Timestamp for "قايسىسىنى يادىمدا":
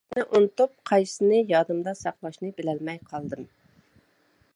0.91-1.93